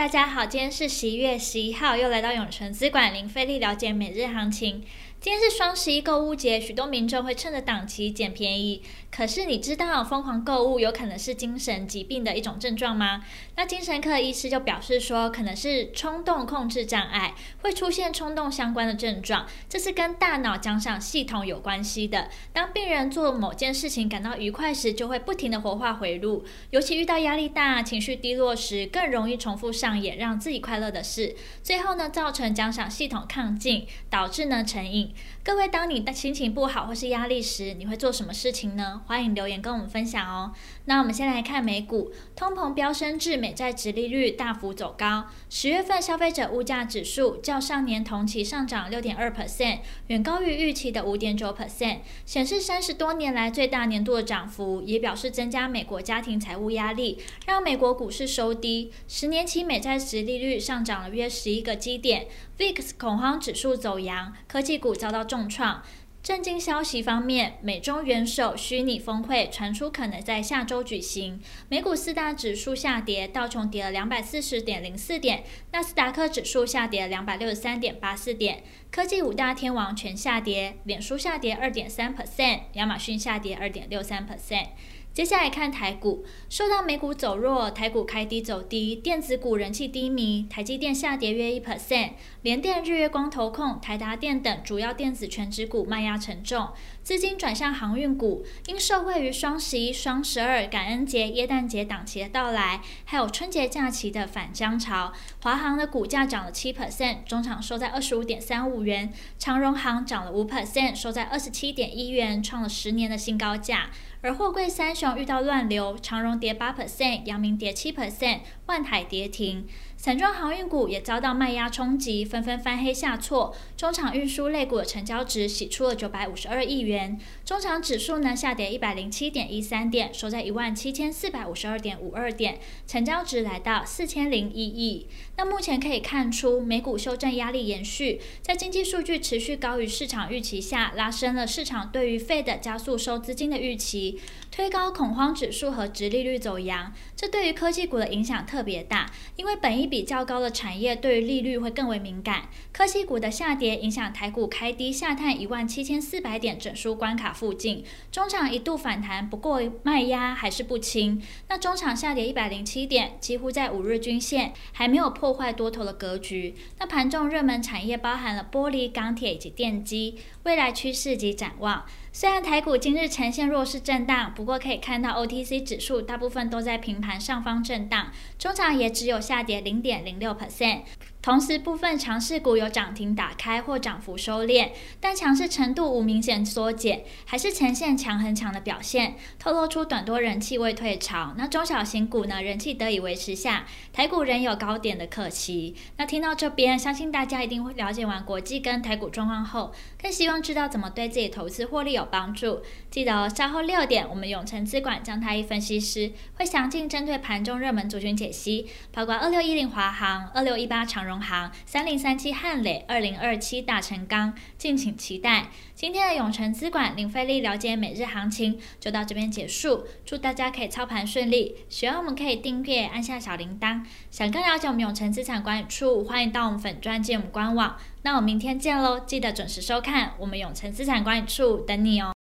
[0.00, 4.82] 大家好，今天是十一月十一号，又来到永诚资管零费力了解每日行情。
[5.20, 8.82] 今天是双十一购物节，许多民众会趁着档期捡便宜。
[9.10, 13.22] 可是你知道疯狂购物有可能是精神疾病的一种症状吗？
[13.54, 22.30] 那精神科医师就表示说，可能是冲动控制障碍，会出现冲动相关的症状，这是跟大脑奖赏系统有关系的。
[22.54, 35.09] 当病人做某件事情感到愉快时，就会不停的活化回路，尤其遇到压力大、情绪低落时，更容易重复上演让自己快乐的事，最后呢，造成奖赏系统亢进，导致呢成瘾。
[35.42, 39.02] 各位，当你的心情不好或是压力时，你会做什么事情呢？
[39.06, 40.52] 欢迎留言跟我们分享哦。
[40.84, 45.26] 那我们先来看美股，通膨飙升至美债殖利率大幅走高。
[45.48, 49.78] 十月份消费者物价指数较上年同期上涨六点二 percent，
[50.08, 58.92] 远高于预期的五点九 percent，显示三十多年来最大年度的涨幅，也表示增加美国家庭财务压力，让美国股市收低。
[59.08, 62.26] 十年期美债殖利率上涨了约十一个基点
[62.58, 65.82] ，VIX 恐慌指数走扬，科技股遭到重创。
[66.22, 71.40] 震惊消息方面，美中元首虚拟峰会传出可能在下周举行。
[71.70, 78.62] 美股四大指数下跌，道琼跌了两百四十点零四点，纳斯达克指数下跌两百六十三点八四点。
[78.90, 84.66] 科技五大天王全下跌，脸书下跌二点三 percent，亚马逊下跌二点六三 percent。
[85.12, 96.68] 接下来看台股，受到美股走弱，台股开低走低，电子股人气低迷，台积电下跌约一 percent，联电、日月光、投控、台达电等主要电子权值股卖压沉重，
[97.02, 113.90] 资金转向航运股，因受惠于双十一、双十二、感恩节、耶诞节档期的到来，还有春节假期的返乡潮，华航的股价涨了七 percent，中场收在二十五点三五元，长荣航涨了五 percent，收在二十七点一元，创了十年的新高价。
[114.22, 119.66] 而货柜三雄遇到乱流，长荣跌八 percent，阳明跌七 percent，万海跌停。
[120.00, 123.54] 散装航运股也遭到卖压冲击，纷纷翻黑下挫。
[123.76, 135.06] 中场运输类股的成交值洗出了九百五十二亿元，中场指数呢下跌一百零七点一三点，收在一万七千四百五十二点五二点，成交值来到四千零一亿。
[135.36, 144.18] 那目前可以看出，美股修正压力延续，在经济数据持续高于市场预期下，拉升了市场对于 Fed 加速收资金的预期，
[144.50, 146.90] 推高恐慌指数和殖利率走扬。
[147.14, 161.20] 这对于科技股的影响特别大，因为本一比较高的产业对于利率会更为敏感，科技股的下跌影响台股开低下探一万七千四百点整数关卡附近，中场一度反弹，不过卖压还是不轻。
[161.48, 166.54] 那中场下跌一百零七点，几乎在五日均线，还没有破坏多头的格局。
[166.78, 171.84] 那盘中热门产业包含了玻璃、钢铁以及电机，未来趋势及展望。
[172.12, 180.82] 虽然台股今日呈现弱势震荡，不过可以看到 OTC 指数大部分都在平盘上方震荡，中场也只有下跌零点零六 percent。
[181.22, 184.70] 同时，部分强势股有涨停打开或涨幅收敛，
[185.00, 191.34] 但强势程度无明显缩减，还是呈现强很强的表现，透露出短多人气未退潮。
[191.36, 195.76] 那中小型股呢，人气得以维持下，台股仍有高点的可期。
[195.98, 202.62] 那听到这边，相信大家一定会了解完国际跟台股状况后，更希望知道怎么对自己投资获利有帮助。
[202.90, 211.09] 记得哦，稍后六点，我们永诚资管张太一分析师会详尽针对盘中热门族群解析，包括二六一零华航、二六一八长荣。
[211.10, 215.48] 荣航三零三七汉磊二零二七大成钢，敬请期待。
[215.74, 221.56] 今天的永诚资管零费力了解每日行情就到这边结束，祝大家可以操盘顺利。
[221.68, 223.82] 喜欢我们可以订阅，按下小铃铛。
[224.10, 227.76] 想更了解我们永诚资产管理处，欢迎到我们粉专进我们官网。
[228.02, 232.12] 那我们明天见喽，记得准时收看我们永诚资产管理处等你哦。